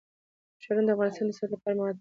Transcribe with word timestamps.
ښارونه 0.63 0.85
د 0.87 0.89
افغانستان 0.95 1.25
د 1.27 1.31
صنعت 1.37 1.49
لپاره 1.51 1.71
مواد 1.75 1.79
برابروي. 1.81 1.89